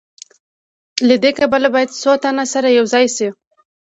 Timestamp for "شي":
3.15-3.27